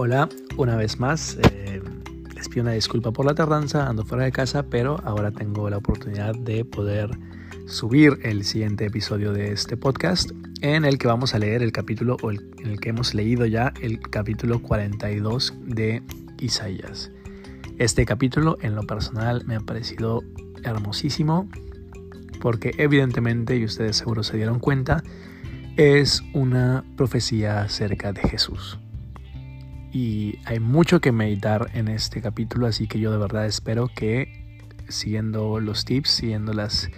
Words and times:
Hola, 0.00 0.28
una 0.56 0.76
vez 0.76 1.00
más. 1.00 1.36
Eh, 1.50 1.82
les 2.36 2.48
pido 2.48 2.62
una 2.62 2.70
disculpa 2.70 3.10
por 3.10 3.26
la 3.26 3.34
tardanza, 3.34 3.88
ando 3.88 4.04
fuera 4.04 4.22
de 4.22 4.30
casa, 4.30 4.62
pero 4.62 5.00
ahora 5.02 5.32
tengo 5.32 5.68
la 5.68 5.78
oportunidad 5.78 6.36
de 6.36 6.64
poder 6.64 7.10
subir 7.66 8.16
el 8.22 8.44
siguiente 8.44 8.86
episodio 8.86 9.32
de 9.32 9.50
este 9.50 9.76
podcast 9.76 10.30
en 10.60 10.84
el 10.84 10.98
que 10.98 11.08
vamos 11.08 11.34
a 11.34 11.40
leer 11.40 11.64
el 11.64 11.72
capítulo, 11.72 12.16
o 12.22 12.30
en 12.30 12.38
el 12.62 12.78
que 12.78 12.90
hemos 12.90 13.12
leído 13.12 13.44
ya 13.44 13.72
el 13.82 13.98
capítulo 13.98 14.62
42 14.62 15.54
de 15.66 16.04
Isaías. 16.38 17.10
Este 17.78 18.06
capítulo 18.06 18.56
en 18.60 18.76
lo 18.76 18.84
personal 18.84 19.42
me 19.46 19.56
ha 19.56 19.60
parecido 19.60 20.22
hermosísimo 20.62 21.48
porque 22.40 22.70
evidentemente, 22.78 23.56
y 23.56 23.64
ustedes 23.64 23.96
seguro 23.96 24.22
se 24.22 24.36
dieron 24.36 24.60
cuenta, 24.60 25.02
es 25.76 26.22
una 26.34 26.84
profecía 26.96 27.62
acerca 27.62 28.12
de 28.12 28.20
Jesús 28.20 28.78
y 29.92 30.38
hay 30.44 30.60
mucho 30.60 31.00
que 31.00 31.12
meditar 31.12 31.70
en 31.74 31.88
este 31.88 32.20
capítulo, 32.20 32.66
así 32.66 32.86
que 32.86 33.00
yo 33.00 33.10
de 33.10 33.18
verdad 33.18 33.46
espero 33.46 33.88
que 33.88 34.46
siguiendo 34.88 35.60
los 35.60 35.84
tips, 35.84 36.10
siguiendo 36.10 36.52
las 36.52 36.90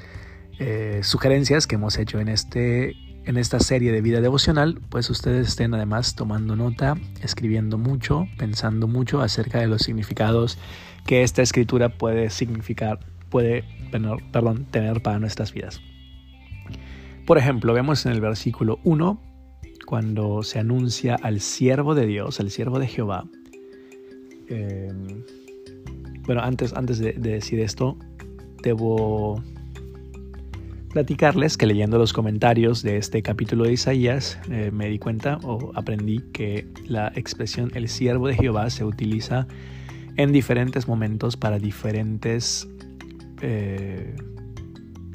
eh, 0.58 1.00
sugerencias 1.02 1.66
que 1.66 1.76
hemos 1.76 1.98
hecho 1.98 2.20
en, 2.20 2.28
este, 2.28 2.96
en 3.24 3.36
esta 3.36 3.60
serie 3.60 3.92
de 3.92 4.00
vida 4.00 4.20
devocional, 4.20 4.80
pues 4.88 5.10
ustedes 5.10 5.48
estén 5.48 5.74
además 5.74 6.14
tomando 6.14 6.56
nota, 6.56 6.96
escribiendo 7.22 7.78
mucho, 7.78 8.26
pensando 8.38 8.86
mucho 8.86 9.20
acerca 9.20 9.60
de 9.60 9.66
los 9.66 9.82
significados 9.82 10.58
que 11.06 11.22
esta 11.22 11.42
escritura 11.42 11.96
puede 11.96 12.30
significar, 12.30 13.00
puede 13.30 13.64
perdón, 14.32 14.66
tener 14.70 15.02
para 15.02 15.18
nuestras 15.18 15.52
vidas. 15.52 15.80
Por 17.26 17.38
ejemplo, 17.38 17.72
vemos 17.72 18.06
en 18.06 18.12
el 18.12 18.20
versículo 18.20 18.80
1 18.84 19.29
cuando 19.90 20.44
se 20.44 20.60
anuncia 20.60 21.16
al 21.16 21.40
siervo 21.40 21.96
de 21.96 22.06
Dios, 22.06 22.38
al 22.38 22.52
siervo 22.52 22.78
de 22.78 22.86
Jehová. 22.86 23.28
Em, 24.46 25.24
bueno, 26.26 26.42
antes, 26.42 26.72
antes 26.74 27.00
de, 27.00 27.12
decir 27.14 27.58
esto, 27.58 27.96
debo 28.62 29.42
platicarles 30.92 31.56
que 31.56 31.66
leyendo 31.66 31.98
los 31.98 32.12
comentarios 32.12 32.84
de 32.84 32.98
este 32.98 33.20
capítulo 33.20 33.64
de 33.64 33.72
Isaías 33.72 34.38
eh, 34.48 34.70
me 34.72 34.88
di 34.88 35.00
cuenta 35.00 35.40
o 35.42 35.72
aprendí 35.74 36.20
que 36.32 36.68
la 36.86 37.08
expresión 37.16 37.72
el 37.74 37.88
siervo 37.88 38.28
de 38.28 38.36
Jehová 38.36 38.70
se 38.70 38.84
utiliza 38.84 39.48
en 40.16 40.30
diferentes 40.30 40.86
momentos 40.86 41.36
para 41.36 41.58
diferentes 41.58 42.68
eh, 43.42 44.14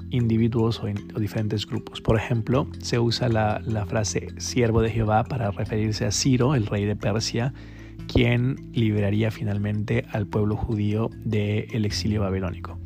individuos 0.10 0.82
o, 0.82 1.20
diferentes 1.20 1.66
grupos. 1.66 2.02
Por 2.02 2.18
ejemplo, 2.18 2.68
se 2.80 3.00
usa 3.00 3.30
la, 3.30 3.86
frase 3.88 4.28
siervo 4.38 4.82
de 4.82 4.92
Jehová 4.92 5.24
para 5.24 5.52
referirse 5.52 6.06
a 6.06 6.12
Ciro, 6.12 6.56
el 6.56 6.66
rey 6.66 6.86
de 6.86 6.96
Persia, 6.96 7.54
quien 8.12 8.72
liberaría 8.74 9.32
finalmente 9.32 10.06
al 10.12 10.28
pueblo 10.28 10.56
judío 10.56 11.10
del 11.24 11.86
exilio 11.86 12.22
babilónico. 12.22 12.80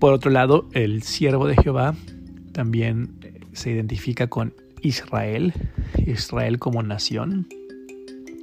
Por 0.00 0.12
otro 0.12 0.30
lado, 0.30 0.68
el 0.72 1.02
siervo 1.02 1.46
de 1.46 1.56
Jehová 1.56 1.94
también 2.52 3.18
se 3.52 3.70
identifica 3.70 4.26
con 4.26 4.52
Israel, 4.82 5.54
Israel 6.06 6.58
como 6.58 6.82
nación, 6.82 7.46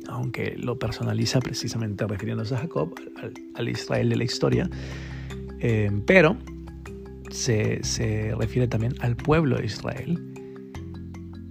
aunque 0.08 0.56
lo 0.58 0.80
personaliza 0.80 1.40
precisamente 1.40 2.06
refiriéndose 2.08 2.56
a 2.56 2.60
Jacob, 2.60 2.96
al, 3.54 3.70
Israel 3.70 4.10
de 4.10 4.16
la 4.16 4.24
historia. 4.24 4.70
Eh, 5.60 5.92
pero 6.08 6.38
se, 7.32 8.34
refiere 8.38 8.68
también 8.68 8.94
al 9.00 9.16
pueblo 9.16 9.58
de 9.58 9.66
Israel. 9.66 10.20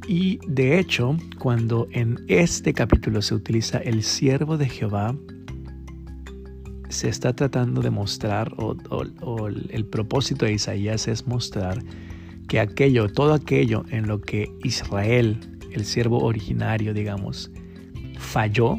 Y 0.06 0.38
de 0.46 0.78
hecho, 0.78 1.16
cuando 1.38 1.88
en 1.92 2.18
este 2.28 2.72
capítulo 2.72 3.22
se 3.22 3.34
utiliza 3.34 3.78
el 3.78 4.02
siervo 4.02 4.56
de 4.56 4.68
Jehová, 4.68 5.16
se 6.88 7.08
está 7.08 7.32
tratando 7.32 7.80
de 7.80 7.90
mostrar, 7.90 8.52
o, 8.56 8.76
el 9.48 9.86
propósito 9.86 10.46
de 10.46 10.54
Isaías 10.54 11.06
es 11.06 11.26
mostrar 11.26 11.82
que 12.48 12.58
aquello, 12.58 13.08
todo 13.12 13.34
aquello 13.34 13.84
en 13.90 14.08
lo 14.08 14.20
que 14.20 14.52
Israel, 14.64 15.38
el 15.70 15.84
siervo 15.84 16.24
originario, 16.24 16.92
digamos, 16.92 17.52
falló, 18.18 18.78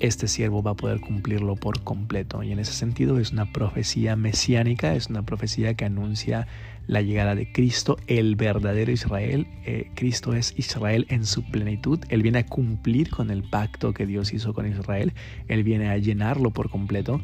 este 0.00 0.28
siervo 0.28 0.62
va 0.62 0.72
a 0.72 0.76
poder 0.76 1.00
cumplirlo 1.00 1.56
por 1.56 1.82
completo. 1.82 2.42
Y 2.42 2.52
en 2.52 2.58
ese 2.58 2.72
sentido 2.72 3.18
es 3.18 3.32
una 3.32 3.52
profecía 3.52 4.16
mesiánica, 4.16 4.94
es 4.94 5.08
una 5.08 5.22
profecía 5.24 5.74
que 5.74 5.84
anuncia 5.84 6.46
la 6.86 7.02
llegada 7.02 7.34
de 7.34 7.52
Cristo, 7.52 7.98
el 8.06 8.34
verdadero 8.34 8.90
Israel. 8.90 9.46
Eh, 9.64 9.90
Cristo 9.94 10.32
es 10.32 10.54
Israel 10.56 11.06
en 11.10 11.24
su 11.24 11.44
plenitud. 11.44 12.00
Él 12.08 12.22
viene 12.22 12.38
a 12.40 12.46
cumplir 12.46 13.10
con 13.10 13.30
el 13.30 13.42
pacto 13.42 13.92
que 13.92 14.06
Dios 14.06 14.32
hizo 14.32 14.54
con 14.54 14.66
Israel. 14.66 15.12
Él 15.48 15.62
viene 15.64 15.90
a 15.90 15.98
llenarlo 15.98 16.50
por 16.50 16.70
completo 16.70 17.20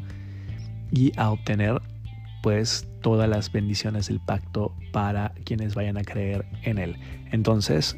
y 0.91 1.11
a 1.17 1.31
obtener 1.31 1.81
pues 2.43 2.87
todas 3.01 3.27
las 3.27 3.51
bendiciones 3.51 4.07
del 4.07 4.19
pacto 4.19 4.75
para 4.91 5.33
quienes 5.45 5.73
vayan 5.73 5.97
a 5.97 6.03
creer 6.03 6.45
en 6.61 6.77
él. 6.77 6.95
Entonces, 7.31 7.97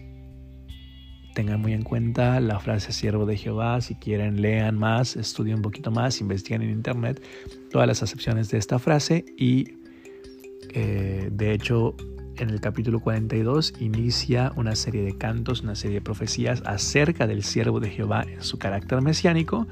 tengan 1.37 1.61
muy 1.61 1.73
en 1.73 1.83
cuenta 1.83 2.39
la 2.39 2.59
frase 2.59 2.91
siervo 2.91 3.27
de 3.27 3.37
Jehová. 3.37 3.79
Si 3.81 3.93
quieren, 3.93 4.41
lean 4.41 4.75
más, 4.75 5.15
estudien 5.15 5.57
un 5.57 5.61
poquito 5.61 5.91
más, 5.91 6.19
investiguen 6.19 6.63
en 6.63 6.71
internet 6.71 7.21
todas 7.69 7.87
las 7.87 8.01
acepciones 8.01 8.49
de 8.49 8.57
esta 8.57 8.79
frase 8.79 9.23
y 9.37 9.75
eh, 10.73 11.29
de 11.31 11.53
hecho 11.53 11.95
en 12.37 12.49
el 12.49 12.59
capítulo 12.59 12.99
42 13.01 13.75
inicia 13.79 14.51
una 14.55 14.73
serie 14.73 15.03
de 15.03 15.15
cantos, 15.15 15.61
una 15.61 15.75
serie 15.75 15.97
de 15.97 16.01
profecías 16.01 16.63
acerca 16.65 17.27
del 17.27 17.43
siervo 17.43 17.79
de 17.79 17.91
Jehová 17.91 18.23
en 18.27 18.41
su 18.41 18.57
carácter 18.57 19.03
mesiánico 19.03 19.67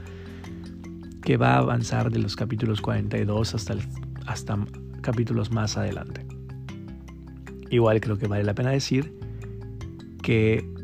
que 1.23 1.35
va 1.35 1.55
a 1.55 1.57
avanzar 1.57 2.11
de 2.11 2.19
los 2.19 2.35
capítulos 2.35 2.79
42 2.79 3.55
hasta, 3.55 3.75
hasta 4.27 4.59
capítulos 5.01 5.49
más 5.49 5.77
adelante. 5.77 6.27
Igual 7.71 8.01
creo 8.01 8.19
que 8.19 8.27
vale 8.27 8.43
la 8.43 8.53
pena 8.53 8.69
decir 8.69 9.15
que 10.21 10.74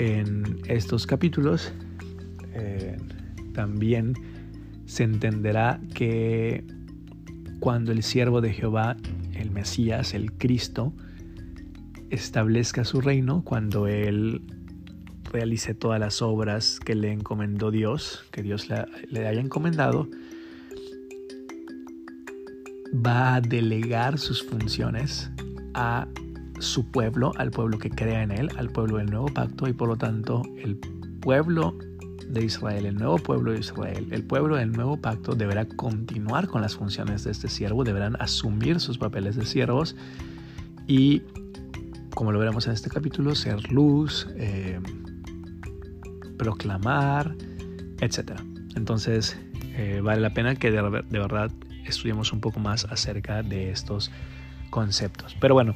en 0.00 0.62
estos 0.66 1.06
capítulos 1.06 1.72
eh, 2.54 2.96
también 3.52 4.14
se 4.86 5.04
entenderá 5.04 5.78
que 5.94 6.64
cuando 7.60 7.92
el 7.92 8.02
siervo 8.02 8.40
de 8.40 8.54
Jehová, 8.54 8.96
el 9.34 9.50
Mesías, 9.50 10.14
el 10.14 10.32
Cristo, 10.32 10.94
establezca 12.08 12.84
su 12.84 13.02
reino, 13.02 13.42
cuando 13.44 13.86
Él 13.86 14.40
realice 15.30 15.74
todas 15.74 16.00
las 16.00 16.22
obras 16.22 16.80
que 16.80 16.94
le 16.94 17.12
encomendó 17.12 17.70
Dios, 17.70 18.24
que 18.32 18.42
Dios 18.42 18.70
le, 18.70 18.86
le 19.10 19.26
haya 19.28 19.40
encomendado, 19.40 20.08
va 22.94 23.34
a 23.34 23.40
delegar 23.42 24.18
sus 24.18 24.42
funciones 24.42 25.30
a 25.74 26.08
su 26.60 26.90
pueblo, 26.90 27.32
al 27.36 27.50
pueblo 27.50 27.78
que 27.78 27.90
crea 27.90 28.22
en 28.22 28.30
él, 28.30 28.50
al 28.56 28.70
pueblo 28.70 28.98
del 28.98 29.10
nuevo 29.10 29.26
pacto 29.26 29.68
y 29.68 29.72
por 29.72 29.88
lo 29.88 29.96
tanto 29.96 30.42
el 30.62 30.76
pueblo 31.20 31.76
de 32.28 32.44
Israel, 32.44 32.86
el 32.86 32.94
nuevo 32.94 33.18
pueblo 33.18 33.52
de 33.52 33.58
Israel, 33.58 34.06
el 34.10 34.22
pueblo 34.22 34.56
del 34.56 34.72
nuevo 34.72 34.96
pacto 34.96 35.34
deberá 35.34 35.66
continuar 35.66 36.46
con 36.46 36.62
las 36.62 36.76
funciones 36.76 37.24
de 37.24 37.32
este 37.32 37.48
siervo, 37.48 37.82
deberán 37.82 38.16
asumir 38.20 38.78
sus 38.78 38.98
papeles 38.98 39.36
de 39.36 39.44
siervos 39.44 39.96
y, 40.86 41.22
como 42.14 42.30
lo 42.32 42.38
veremos 42.38 42.66
en 42.66 42.74
este 42.74 42.88
capítulo, 42.90 43.34
ser 43.34 43.72
luz, 43.72 44.28
eh, 44.36 44.78
proclamar, 46.38 47.34
etc. 48.00 48.40
Entonces, 48.76 49.36
eh, 49.76 50.00
vale 50.02 50.20
la 50.20 50.30
pena 50.30 50.54
que 50.54 50.70
de, 50.70 50.82
de 50.82 51.18
verdad 51.18 51.50
estudiemos 51.84 52.32
un 52.32 52.40
poco 52.40 52.60
más 52.60 52.84
acerca 52.84 53.42
de 53.42 53.70
estos 53.70 54.10
conceptos. 54.70 55.36
Pero 55.40 55.54
bueno, 55.54 55.74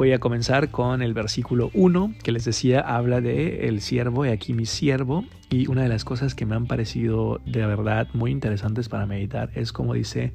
Voy 0.00 0.12
a 0.12 0.18
comenzar 0.18 0.70
con 0.70 1.02
el 1.02 1.12
versículo 1.12 1.70
1 1.74 2.14
que 2.22 2.32
les 2.32 2.46
decía, 2.46 2.80
habla 2.80 3.20
de 3.20 3.68
el 3.68 3.82
siervo 3.82 4.24
y 4.24 4.30
aquí 4.30 4.54
mi 4.54 4.64
siervo. 4.64 5.26
Y 5.50 5.66
una 5.66 5.82
de 5.82 5.90
las 5.90 6.06
cosas 6.06 6.34
que 6.34 6.46
me 6.46 6.54
han 6.54 6.64
parecido 6.64 7.38
de 7.44 7.66
verdad 7.66 8.08
muy 8.14 8.30
interesantes 8.30 8.88
para 8.88 9.04
meditar 9.04 9.50
es 9.54 9.74
como 9.74 9.92
dice, 9.92 10.32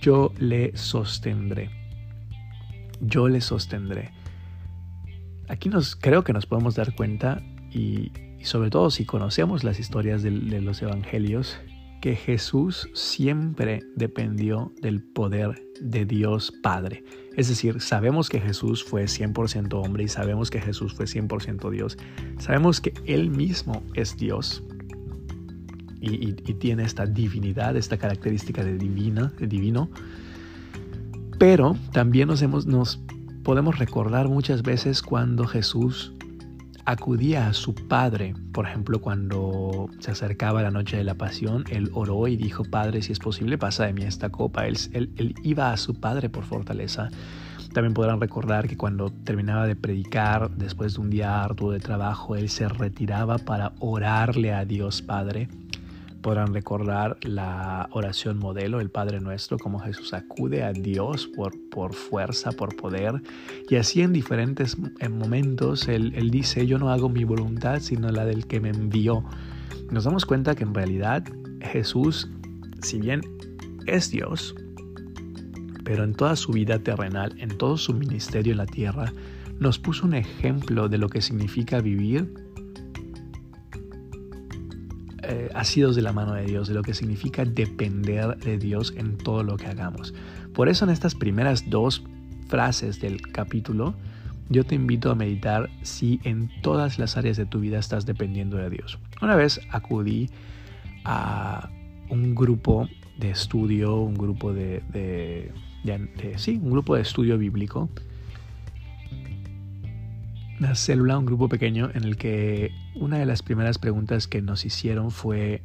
yo 0.00 0.32
le 0.38 0.76
sostendré. 0.76 1.70
Yo 3.00 3.28
le 3.28 3.40
sostendré. 3.40 4.12
Aquí 5.48 5.68
nos, 5.68 5.96
creo 5.96 6.22
que 6.22 6.32
nos 6.32 6.46
podemos 6.46 6.76
dar 6.76 6.94
cuenta 6.94 7.42
y, 7.68 8.12
sobre 8.44 8.70
todo 8.70 8.90
si 8.90 9.04
conocemos 9.04 9.64
las 9.64 9.80
historias 9.80 10.22
de 10.22 10.30
los 10.30 10.80
evangelios, 10.82 11.58
que 12.00 12.14
Jesús 12.14 12.88
siempre 12.94 13.82
dependió 13.96 14.72
del 14.80 15.02
poder 15.02 15.60
de 15.80 16.04
Dios 16.04 16.52
Padre. 16.62 17.02
Es 17.36 17.48
decir, 17.48 17.80
sabemos 17.80 18.28
que 18.28 18.40
Jesús 18.40 18.84
fue 18.84 19.04
100% 19.04 19.72
hombre 19.74 20.04
y 20.04 20.08
sabemos 20.08 20.50
que 20.50 20.60
Jesús 20.60 20.92
fue 20.92 21.06
100% 21.06 21.70
Dios. 21.70 21.96
Sabemos 22.38 22.80
que 22.80 22.92
Él 23.06 23.30
mismo 23.30 23.82
es 23.94 24.16
Dios 24.16 24.62
y, 26.00 26.32
tiene 26.54 26.82
esta 26.84 27.06
divinidad, 27.06 27.76
esta 27.76 27.96
característica 27.96 28.64
de, 28.64 28.76
divina, 28.76 29.32
de 29.38 29.46
divino. 29.46 29.88
Pero 31.38 31.76
también 31.92 32.28
nos, 32.28 32.42
hemos, 32.42 32.66
nos 32.66 33.00
podemos 33.42 33.78
recordar 33.78 34.28
muchas 34.28 34.62
veces 34.62 35.02
cuando 35.02 35.46
Jesús 35.46 36.12
acudía 36.84 37.48
a 37.48 37.52
su 37.54 37.74
padre. 37.74 38.34
Por 38.52 38.66
ejemplo, 38.66 39.00
cuando 39.00 39.88
se 39.98 40.10
acercaba 40.10 40.62
la 40.62 40.70
noche 40.70 40.96
de 40.96 41.04
la 41.04 41.14
pasión, 41.14 41.64
él 41.70 41.90
oró 41.94 42.28
y 42.28 42.36
dijo, 42.36 42.64
Padre, 42.64 43.02
si 43.02 43.12
es 43.12 43.18
posible, 43.18 43.58
pasa 43.58 43.86
de 43.86 43.92
mí 43.92 44.02
esta 44.02 44.30
copa. 44.30 44.66
Él, 44.66 45.34
iba 45.42 45.72
a 45.72 45.76
su 45.76 45.94
padre 45.94 46.28
por 46.28 46.44
fortaleza. 46.44 47.10
También 47.72 47.94
podrán 47.94 48.20
recordar 48.20 48.68
que 48.68 48.76
cuando 48.76 49.10
terminaba 49.10 49.66
de 49.66 49.76
predicar, 49.76 50.50
después 50.50 50.94
de 50.94 51.00
un 51.00 51.10
día 51.10 51.42
arduo 51.42 51.72
de 51.72 51.80
trabajo, 51.80 52.36
él 52.36 52.50
se 52.50 52.68
retiraba 52.68 53.38
para 53.38 53.72
orarle 53.78 54.52
a 54.52 54.64
Dios 54.64 55.00
Padre 55.00 55.48
podrán 56.22 56.54
recordar 56.54 57.18
la 57.22 57.88
oración 57.92 58.38
modelo, 58.38 58.80
el 58.80 58.90
Padre 58.90 59.20
Nuestro, 59.20 59.58
como 59.58 59.80
Jesús 59.80 60.14
acude 60.14 60.62
a 60.62 60.72
Dios 60.72 61.26
por, 61.26 61.52
por 61.70 61.94
fuerza, 61.94 62.52
por 62.52 62.76
poder. 62.76 63.20
Y 63.68 63.76
así 63.76 64.00
en 64.00 64.12
diferentes 64.12 64.76
momentos 65.10 65.88
él, 65.88 66.12
él 66.14 66.30
dice, 66.30 66.66
yo 66.66 66.78
no 66.78 66.90
hago 66.90 67.08
mi 67.08 67.24
voluntad, 67.24 67.80
sino 67.80 68.10
la 68.10 68.24
del 68.24 68.46
que 68.46 68.60
me 68.60 68.70
envió. 68.70 69.24
Nos 69.90 70.04
damos 70.04 70.24
cuenta 70.24 70.54
que 70.54 70.64
en 70.64 70.72
realidad 70.72 71.24
Jesús, 71.60 72.30
si 72.80 73.00
bien 73.00 73.20
es 73.86 74.10
Dios, 74.10 74.54
pero 75.84 76.04
en 76.04 76.14
toda 76.14 76.36
su 76.36 76.52
vida 76.52 76.78
terrenal, 76.78 77.34
en 77.38 77.58
todo 77.58 77.76
su 77.76 77.92
ministerio 77.92 78.52
en 78.52 78.58
la 78.58 78.66
tierra, 78.66 79.12
nos 79.58 79.78
puso 79.78 80.06
un 80.06 80.14
ejemplo 80.14 80.88
de 80.88 80.98
lo 80.98 81.08
que 81.08 81.20
significa 81.20 81.80
vivir 81.80 82.41
eh, 85.32 85.48
asidos 85.54 85.96
de 85.96 86.02
la 86.02 86.12
mano 86.12 86.34
de 86.34 86.44
Dios, 86.44 86.68
de 86.68 86.74
lo 86.74 86.82
que 86.82 86.92
significa 86.92 87.46
depender 87.46 88.36
de 88.36 88.58
Dios 88.58 88.92
en 88.98 89.16
todo 89.16 89.42
lo 89.42 89.56
que 89.56 89.66
hagamos. 89.66 90.12
Por 90.52 90.68
eso 90.68 90.84
en 90.84 90.90
estas 90.90 91.14
primeras 91.14 91.70
dos 91.70 92.04
frases 92.48 93.00
del 93.00 93.22
capítulo, 93.32 93.94
yo 94.50 94.64
te 94.64 94.74
invito 94.74 95.10
a 95.10 95.14
meditar 95.14 95.70
si 95.80 96.20
en 96.24 96.50
todas 96.60 96.98
las 96.98 97.16
áreas 97.16 97.38
de 97.38 97.46
tu 97.46 97.60
vida 97.60 97.78
estás 97.78 98.04
dependiendo 98.04 98.58
de 98.58 98.68
Dios. 98.68 98.98
Una 99.22 99.34
vez 99.34 99.58
acudí 99.70 100.28
a 101.04 101.70
un 102.10 102.34
grupo 102.34 102.86
de 103.18 103.30
estudio, 103.30 103.96
un 103.96 104.14
grupo 104.14 104.52
de, 104.52 104.82
de 104.92 106.34
sí, 106.36 106.60
un 106.62 106.72
grupo 106.72 106.94
de 106.94 107.00
estudio 107.00 107.38
bíblico 107.38 107.88
una 110.62 110.76
célula, 110.76 111.18
un 111.18 111.26
grupo 111.26 111.48
pequeño 111.48 111.90
en 111.92 112.04
el 112.04 112.16
que 112.16 112.70
una 112.94 113.18
de 113.18 113.26
las 113.26 113.42
primeras 113.42 113.78
preguntas 113.78 114.28
que 114.28 114.42
nos 114.42 114.64
hicieron 114.64 115.10
fue, 115.10 115.60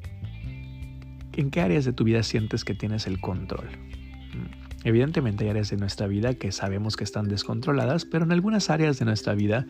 ¿en 1.33 1.51
qué 1.51 1.61
áreas 1.61 1.85
de 1.85 1.93
tu 1.93 2.03
vida 2.03 2.23
sientes 2.23 2.65
que 2.65 2.73
tienes 2.73 3.05
el 3.05 3.21
control? 3.21 3.67
Mm, 3.67 4.87
evidentemente 4.87 5.43
hay 5.43 5.51
áreas 5.51 5.69
de 5.69 5.77
nuestra 5.77 6.07
vida 6.07 6.33
que 6.33 6.51
sabemos 6.51 6.97
que 6.97 7.03
están 7.03 7.27
descontroladas, 7.27 8.05
pero 8.05 8.25
en 8.25 8.31
algunas 8.31 8.71
áreas 8.71 8.97
de 8.97 9.05
nuestra 9.05 9.35
vida 9.35 9.67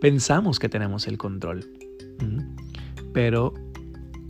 pensamos 0.00 0.58
que 0.58 0.68
tenemos 0.68 1.06
el 1.06 1.16
control. 1.16 1.70
Mm, 2.20 2.56
pero 3.12 3.54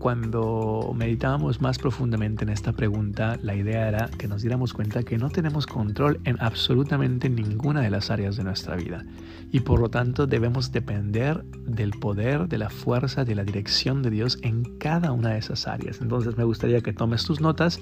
cuando 0.06 0.94
meditábamos 0.94 1.60
más 1.60 1.78
profundamente 1.78 2.44
en 2.44 2.50
esta 2.50 2.72
pregunta, 2.72 3.40
la 3.42 3.56
idea 3.56 3.88
era 3.88 4.08
que 4.16 4.28
nos 4.28 4.40
diéramos 4.40 4.72
cuenta 4.72 5.02
que 5.02 5.18
no 5.18 5.30
tenemos 5.30 5.66
control 5.66 6.20
en 6.22 6.40
absolutamente 6.40 7.28
ninguna 7.28 7.80
de 7.80 7.90
las 7.90 8.12
áreas 8.12 8.36
de 8.36 8.44
nuestra 8.44 8.76
vida 8.76 9.04
y 9.50 9.58
por 9.58 9.80
lo 9.80 9.88
tanto 9.88 10.28
debemos 10.28 10.70
depender 10.70 11.42
del 11.66 11.90
poder, 11.90 12.46
de 12.46 12.56
la 12.56 12.70
fuerza, 12.70 13.24
de 13.24 13.34
la 13.34 13.42
dirección 13.42 14.04
de 14.04 14.10
Dios 14.10 14.38
en 14.42 14.78
cada 14.78 15.10
una 15.10 15.30
de 15.30 15.38
esas 15.38 15.66
áreas. 15.66 16.00
Entonces 16.00 16.36
me 16.36 16.44
gustaría 16.44 16.80
que 16.82 16.92
tomes 16.92 17.24
tus 17.24 17.40
notas 17.40 17.80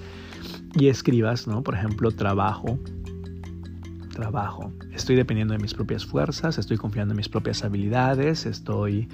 y 0.77 0.89
escribas, 0.89 1.47
¿no? 1.47 1.63
Por 1.63 1.75
ejemplo, 1.75 2.11
trabajo, 2.11 2.79
trabajo. 4.15 4.73
Estoy 4.95 5.17
dependiendo 5.17 5.53
de 5.53 5.61
mis 5.61 5.75
propias 5.75 6.07
fuerzas, 6.07 6.57
estoy 6.57 6.79
confiando 6.79 7.13
en 7.13 7.19
mis 7.19 7.29
propias 7.29 7.65
habilidades, 7.65 8.47
estoy... 8.47 9.11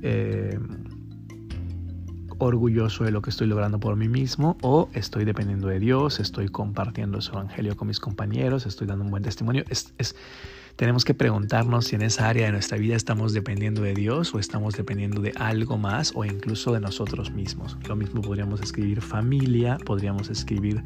Eh, 0.00 0.58
orgulloso 2.38 3.04
de 3.04 3.10
lo 3.10 3.22
que 3.22 3.30
estoy 3.30 3.46
logrando 3.46 3.78
por 3.80 3.96
mí 3.96 4.08
mismo 4.08 4.56
o 4.62 4.88
estoy 4.94 5.24
dependiendo 5.24 5.68
de 5.68 5.78
Dios, 5.78 6.20
estoy 6.20 6.48
compartiendo 6.48 7.20
su 7.20 7.32
evangelio 7.32 7.76
con 7.76 7.88
mis 7.88 8.00
compañeros, 8.00 8.66
estoy 8.66 8.86
dando 8.86 9.04
un 9.04 9.10
buen 9.10 9.22
testimonio. 9.22 9.64
Es, 9.68 9.92
tenemos 10.76 11.04
que 11.04 11.12
preguntarnos 11.12 11.86
si 11.86 11.96
en 11.96 12.02
esa 12.02 12.28
área 12.28 12.46
de 12.46 12.52
nuestra 12.52 12.78
vida 12.78 12.94
estamos 12.94 13.32
dependiendo 13.32 13.82
de 13.82 13.94
Dios 13.94 14.32
o 14.32 14.38
estamos 14.38 14.76
dependiendo 14.76 15.20
de 15.20 15.32
algo 15.34 15.76
más 15.76 16.12
o 16.14 16.24
incluso 16.24 16.72
de 16.72 16.78
nosotros 16.78 17.32
mismos. 17.32 17.76
Lo 17.88 17.96
mismo 17.96 18.22
podríamos 18.22 18.60
escribir 18.60 19.02
familia, 19.02 19.76
podríamos 19.84 20.30
escribir 20.30 20.84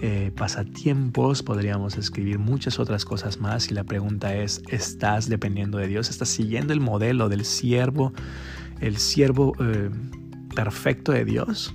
eh, 0.00 0.30
pasatiempos, 0.36 1.42
podríamos 1.42 1.98
escribir 1.98 2.38
muchas 2.38 2.78
otras 2.78 3.04
cosas 3.04 3.40
más 3.40 3.68
y 3.68 3.74
la 3.74 3.82
pregunta 3.82 4.32
es, 4.36 4.62
¿estás 4.68 5.28
dependiendo 5.28 5.78
de 5.78 5.88
Dios? 5.88 6.08
¿Estás 6.08 6.28
siguiendo 6.28 6.72
el 6.72 6.78
modelo 6.78 7.28
del 7.28 7.44
siervo? 7.44 8.12
El 8.80 8.96
siervo... 8.98 9.54
Eh, 9.58 9.90
perfecto 10.54 11.12
de 11.12 11.24
Dios? 11.24 11.74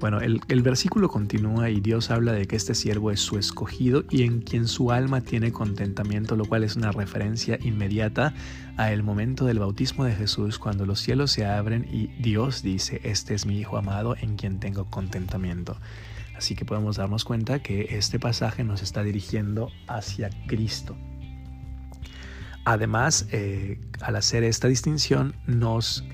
Bueno, 0.00 0.20
el, 0.20 0.62
versículo 0.62 1.08
continúa 1.08 1.70
y 1.70 1.80
Dios 1.80 2.12
habla 2.12 2.32
de 2.32 2.46
que 2.46 2.54
este 2.54 2.76
siervo 2.76 3.10
es 3.10 3.18
su 3.18 3.36
escogido 3.36 4.04
y 4.08 4.22
en 4.22 4.42
quien 4.42 4.68
su 4.68 4.92
alma 4.92 5.22
tiene 5.22 5.50
contentamiento, 5.50 6.36
lo 6.36 6.44
cual 6.44 6.62
es 6.62 6.76
una 6.76 6.92
referencia 6.92 7.58
inmediata 7.60 8.32
a 8.76 8.92
el 8.92 9.02
momento 9.02 9.44
del 9.44 9.58
bautismo 9.58 10.04
de 10.04 10.14
Jesús, 10.14 10.60
cuando 10.60 10.86
los 10.86 11.00
cielos 11.00 11.32
se 11.32 11.46
abren 11.46 11.84
y 11.90 12.06
Dios 12.22 12.62
dice, 12.62 13.00
este 13.02 13.34
es 13.34 13.44
mi 13.44 13.58
Hijo 13.58 13.76
amado 13.76 14.14
en 14.20 14.36
quien 14.36 14.60
tengo 14.60 14.84
contentamiento. 14.88 15.76
Así 16.36 16.54
que 16.54 16.64
podemos 16.64 16.96
darnos 16.96 17.24
cuenta 17.24 17.60
que 17.60 17.96
este 17.98 18.20
pasaje 18.20 18.62
nos 18.62 18.82
está 18.82 19.02
dirigiendo 19.02 19.72
hacia 19.88 20.30
Cristo. 20.46 20.96
Además, 22.64 23.26
eh, 23.32 23.80
al 24.00 24.14
hacer 24.14 24.44
esta 24.44 24.68
distinción, 24.68 25.34
nos 25.48 26.04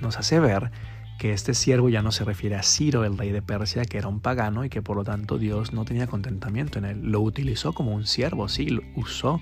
nos 0.00 0.18
hace 0.18 0.40
ver 0.40 0.70
que 1.18 1.32
este 1.32 1.54
siervo 1.54 1.88
ya 1.88 2.02
no 2.02 2.12
se 2.12 2.24
refiere 2.24 2.56
a 2.56 2.62
Ciro, 2.62 3.04
el 3.04 3.16
rey 3.16 3.32
de 3.32 3.42
Persia, 3.42 3.84
que 3.84 3.98
era 3.98 4.08
un 4.08 4.20
pagano 4.20 4.64
y 4.64 4.68
que 4.68 4.82
por 4.82 4.96
lo 4.96 5.04
tanto 5.04 5.38
Dios 5.38 5.72
no 5.72 5.84
tenía 5.84 6.06
contentamiento 6.06 6.78
en 6.78 6.84
él. 6.84 7.00
Lo 7.02 7.20
utilizó 7.20 7.72
como 7.72 7.94
un 7.94 8.06
siervo, 8.06 8.48
sí, 8.48 8.68
lo 8.68 8.82
usó 8.96 9.40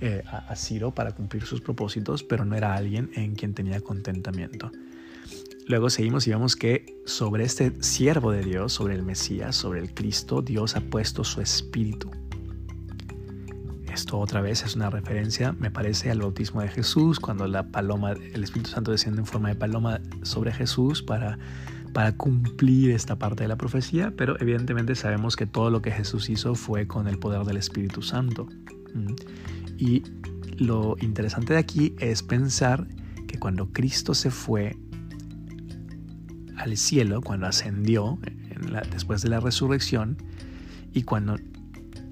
eh, 0.00 0.22
a, 0.26 0.54
Ciro 0.56 0.90
para 0.90 1.12
cumplir 1.12 1.44
sus 1.44 1.60
propósitos, 1.60 2.24
pero 2.24 2.44
no 2.44 2.56
era 2.56 2.74
alguien 2.74 3.10
en 3.14 3.36
quien 3.36 3.54
tenía 3.54 3.80
contentamiento. 3.80 4.72
Luego 5.68 5.90
seguimos 5.90 6.26
y 6.26 6.30
vemos 6.30 6.56
que 6.56 7.00
sobre 7.06 7.44
este 7.44 7.82
siervo 7.82 8.32
de 8.32 8.42
Dios, 8.42 8.72
sobre 8.72 8.94
el 8.94 9.04
Mesías, 9.04 9.54
sobre 9.54 9.78
el 9.78 9.94
Cristo, 9.94 10.42
Dios 10.42 10.74
ha 10.74 10.80
puesto 10.80 11.22
su 11.22 11.40
espíritu. 11.40 12.10
Otra 14.18 14.40
vez 14.40 14.64
es 14.64 14.76
una 14.76 14.90
referencia, 14.90 15.52
me 15.52 15.70
parece, 15.70 16.10
al 16.10 16.20
bautismo 16.20 16.60
de 16.60 16.68
Jesús, 16.68 17.18
cuando 17.18 17.46
la 17.46 17.68
paloma, 17.68 18.12
el 18.12 18.44
Espíritu 18.44 18.70
Santo 18.70 18.90
desciende 18.90 19.20
en 19.20 19.26
forma 19.26 19.48
de 19.48 19.54
paloma 19.54 20.00
sobre 20.22 20.52
Jesús 20.52 21.02
para, 21.02 21.38
para 21.92 22.16
cumplir 22.16 22.90
esta 22.90 23.18
parte 23.18 23.44
de 23.44 23.48
la 23.48 23.56
profecía, 23.56 24.12
pero 24.16 24.40
evidentemente 24.40 24.94
sabemos 24.94 25.36
que 25.36 25.46
todo 25.46 25.70
lo 25.70 25.82
que 25.82 25.90
Jesús 25.90 26.28
hizo 26.28 26.54
fue 26.54 26.86
con 26.86 27.08
el 27.08 27.18
poder 27.18 27.44
del 27.44 27.56
Espíritu 27.56 28.02
Santo. 28.02 28.46
Mm. 28.94 29.14
Y 29.78 30.02
lo 30.56 30.96
interesante 31.00 31.54
de 31.54 31.58
aquí 31.58 31.94
es 31.98 32.22
pensar 32.22 32.86
que 33.26 33.38
cuando 33.38 33.72
Cristo 33.72 34.14
se 34.14 34.30
fue 34.30 34.76
al 36.56 36.76
cielo, 36.76 37.20
cuando 37.22 37.46
ascendió 37.46 38.18
después 38.92 39.22
de 39.22 39.30
la 39.30 39.40
resurrección, 39.40 40.16
y 40.92 41.02
cuando 41.02 41.36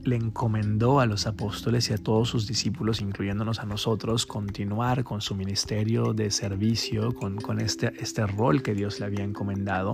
le 0.05 0.17
encomendó 0.17 1.01
a 1.01 1.07
los 1.07 1.27
apóstoles 1.27 1.91
y 1.91 1.93
a 1.93 1.99
todos 1.99 2.29
sus 2.29 2.47
discípulos, 2.47 3.01
incluyéndonos 3.01 3.61
a 3.61 3.67
nosotros, 3.67 4.27
continuar 4.27 5.05
con 5.05 5.21
su 5.21 5.35
ministerio 5.35 6.13
de 6.13 6.31
servicio, 6.31 7.13
con, 7.13 7.37
con 7.37 7.61
este, 7.61 7.93
este 8.01 8.27
rol 8.27 8.63
que 8.63 8.75
Dios 8.75 9.01
le 9.01 9.07
había 9.07 9.25
encomendado. 9.25 9.93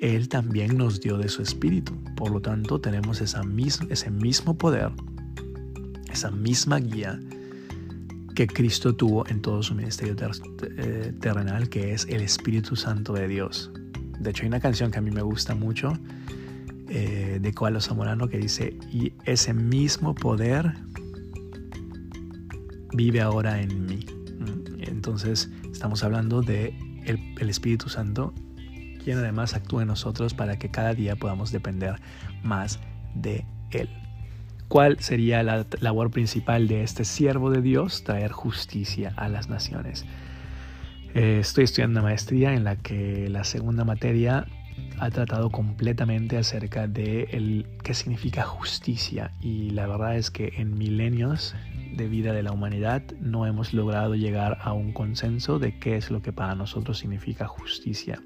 Él 0.00 0.28
también 0.28 0.78
nos 0.78 1.00
dio 1.00 1.18
de 1.18 1.28
su 1.28 1.42
espíritu. 1.42 1.94
Por 2.16 2.30
lo 2.30 2.40
tanto, 2.40 2.80
tenemos 2.80 3.20
esa 3.20 3.42
ese 3.90 4.10
mismo 4.10 4.56
poder, 4.56 4.90
esa 6.10 6.30
misma 6.30 6.78
guía 6.78 7.20
que 8.34 8.46
Cristo 8.46 8.94
tuvo 8.94 9.26
en 9.28 9.42
todo 9.42 9.62
su 9.62 9.74
ministerio 9.74 10.16
eh, 10.78 11.12
terrenal, 11.20 11.68
que 11.68 11.92
es 11.92 12.06
el 12.08 12.22
Espíritu 12.22 12.76
Santo 12.76 13.12
de 13.12 13.28
Dios. 13.28 13.70
De 14.18 14.30
hecho, 14.30 14.42
hay 14.42 14.48
una 14.48 14.60
canción 14.60 14.90
que 14.90 14.98
a 14.98 15.02
mí 15.02 15.10
me 15.10 15.22
gusta 15.22 15.54
mucho, 15.54 15.92
de 17.40 17.52
Coalo 17.52 17.80
Zamorano 17.80 18.28
que 18.28 18.38
dice, 18.38 18.76
y 18.90 19.12
ese 19.24 19.54
mismo 19.54 20.14
poder 20.14 20.74
vive 22.92 23.20
ahora 23.20 23.60
en 23.60 23.86
mí. 23.86 24.04
Mm, 24.38 24.82
entonces 24.82 25.50
estamos 25.72 26.04
hablando 26.04 26.42
de 26.42 26.74
el, 27.06 27.48
Espíritu 27.48 27.88
Santo, 27.88 28.34
quien 29.02 29.18
además 29.18 29.54
actúa 29.54 29.82
en 29.82 29.88
nosotros 29.88 30.34
para 30.34 30.58
que 30.58 30.70
cada 30.70 30.94
día 30.94 31.16
podamos 31.16 31.50
depender 31.52 31.96
más 32.42 32.78
de 33.14 33.46
Él. 33.70 33.88
¿Cuál 34.68 35.00
sería 35.00 35.42
la 35.42 35.66
labor 35.80 36.10
principal 36.10 36.68
de 36.68 36.82
este 36.82 37.04
siervo 37.04 37.50
de 37.50 37.60
Dios? 37.60 38.04
Traer 38.04 38.30
justicia 38.30 39.12
a 39.16 39.28
las 39.28 39.48
naciones. 39.48 40.04
Eh, 41.14 41.38
estoy 41.40 41.64
estudiando 41.64 41.98
una 42.00 42.08
maestría 42.08 42.54
en 42.54 42.62
la 42.62 42.76
que 42.76 43.28
la 43.28 43.42
segunda 43.42 43.84
materia 43.84 44.46
ha 44.98 45.10
tratado 45.10 45.50
completamente 45.50 46.36
acerca 46.36 46.86
de 46.86 47.28
el, 47.32 47.66
qué 47.82 47.94
significa 47.94 48.42
justicia 48.42 49.32
y 49.40 49.70
la 49.70 49.86
verdad 49.86 50.16
es 50.16 50.30
que 50.30 50.52
en 50.58 50.76
milenios 50.76 51.54
de 51.96 52.08
vida 52.08 52.32
de 52.32 52.42
la 52.42 52.52
humanidad 52.52 53.02
no 53.20 53.46
hemos 53.46 53.72
logrado 53.72 54.14
llegar 54.14 54.58
a 54.62 54.72
un 54.72 54.92
consenso 54.92 55.58
de 55.58 55.78
qué 55.78 55.96
es 55.96 56.10
lo 56.10 56.22
que 56.22 56.32
para 56.32 56.54
nosotros 56.54 56.98
significa 56.98 57.46
justicia. 57.46 58.20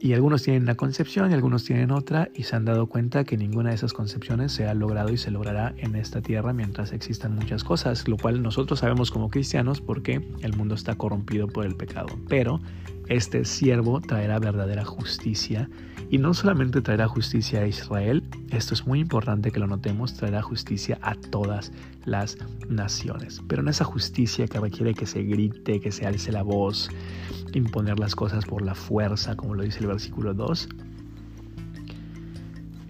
Y 0.00 0.12
algunos 0.12 0.44
tienen 0.44 0.62
una 0.62 0.76
concepción 0.76 1.30
y 1.30 1.34
algunos 1.34 1.64
tienen 1.64 1.90
otra 1.90 2.28
y 2.32 2.44
se 2.44 2.54
han 2.54 2.64
dado 2.64 2.86
cuenta 2.86 3.24
que 3.24 3.36
ninguna 3.36 3.70
de 3.70 3.74
esas 3.74 3.92
concepciones 3.92 4.52
se 4.52 4.68
ha 4.68 4.74
logrado 4.74 5.12
y 5.12 5.16
se 5.16 5.32
logrará 5.32 5.74
en 5.76 5.96
esta 5.96 6.22
tierra 6.22 6.52
mientras 6.52 6.92
existan 6.92 7.34
muchas 7.34 7.64
cosas, 7.64 8.06
lo 8.06 8.16
cual 8.16 8.40
nosotros 8.40 8.78
sabemos 8.78 9.10
como 9.10 9.28
cristianos 9.28 9.80
porque 9.80 10.24
el 10.40 10.56
mundo 10.56 10.76
está 10.76 10.94
corrompido 10.94 11.48
por 11.48 11.66
el 11.66 11.74
pecado. 11.74 12.06
Pero 12.28 12.60
este 13.08 13.44
siervo 13.44 14.00
traerá 14.00 14.38
verdadera 14.38 14.84
justicia 14.84 15.68
y 16.10 16.18
no 16.18 16.32
solamente 16.34 16.80
traerá 16.80 17.08
justicia 17.08 17.60
a 17.60 17.66
Israel, 17.66 18.22
esto 18.50 18.74
es 18.74 18.86
muy 18.86 19.00
importante 19.00 19.50
que 19.50 19.60
lo 19.60 19.66
notemos, 19.66 20.14
traerá 20.14 20.42
justicia 20.42 20.98
a 21.02 21.14
todas 21.14 21.72
las 22.04 22.38
naciones. 22.68 23.42
Pero 23.46 23.62
no 23.62 23.70
esa 23.70 23.84
justicia 23.84 24.46
que 24.46 24.58
requiere 24.58 24.94
que 24.94 25.06
se 25.06 25.22
grite, 25.22 25.80
que 25.80 25.92
se 25.92 26.06
alce 26.06 26.32
la 26.32 26.42
voz, 26.42 26.90
imponer 27.52 27.98
las 27.98 28.14
cosas 28.14 28.46
por 28.46 28.62
la 28.62 28.74
fuerza, 28.74 29.36
como 29.36 29.54
lo 29.54 29.62
dice 29.62 29.80
el 29.80 29.86
versículo 29.88 30.32
2. 30.32 30.68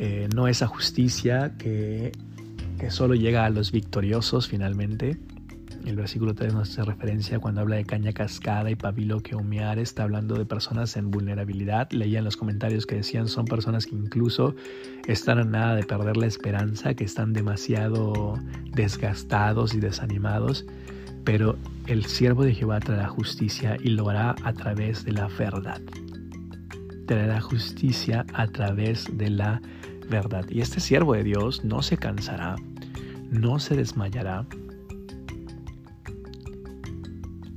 Eh, 0.00 0.28
no 0.32 0.46
esa 0.46 0.68
justicia 0.68 1.56
que, 1.58 2.12
que 2.78 2.90
solo 2.92 3.14
llega 3.14 3.44
a 3.44 3.50
los 3.50 3.72
victoriosos 3.72 4.46
finalmente, 4.46 5.18
el 5.88 5.97
versículo 5.97 6.35
3 6.35 6.52
nos 6.52 6.71
hace 6.71 6.83
referencia 6.83 7.38
cuando 7.38 7.62
habla 7.62 7.76
de 7.76 7.85
caña 7.85 8.12
cascada 8.12 8.71
y 8.71 8.76
pabilo 8.76 9.21
que 9.21 9.35
humear, 9.35 9.78
está 9.78 10.02
hablando 10.02 10.35
de 10.35 10.45
personas 10.45 10.97
en 10.97 11.11
vulnerabilidad. 11.11 11.90
Leía 11.92 12.18
en 12.18 12.26
los 12.26 12.37
comentarios 12.37 12.85
que 12.85 12.97
decían 12.97 13.26
son 13.26 13.47
personas 13.47 13.87
que 13.87 13.95
incluso 13.95 14.54
están 15.07 15.38
a 15.38 15.45
nada 15.45 15.75
de 15.76 15.85
perder 15.85 16.18
la 16.18 16.26
esperanza, 16.26 16.92
que 16.92 17.04
están 17.04 17.33
demasiado 17.33 18.38
desgastados 18.73 19.75
y 19.75 19.80
desanimados. 19.80 20.66
Pero 21.25 21.57
el 21.87 22.04
siervo 22.04 22.45
de 22.45 22.54
Jehová 22.54 22.80
traerá 22.80 23.09
justicia 23.09 23.78
y 23.83 23.88
lo 23.88 24.11
hará 24.11 24.37
a 24.45 24.52
través 24.52 25.07
de 25.07 25.12
la 25.12 25.28
verdad. 25.28 25.80
Traerá 27.07 27.40
justicia 27.40 28.26
a 28.35 28.47
través 28.47 29.07
de 29.16 29.30
la 29.30 29.62
verdad. 30.11 30.45
Y 30.50 30.61
este 30.61 30.80
siervo 30.80 31.14
de 31.14 31.25
Dios 31.25 31.64
no 31.64 31.80
se 31.80 31.97
cansará, 31.97 32.57
no 33.30 33.59
se 33.59 33.75
desmayará 33.75 34.47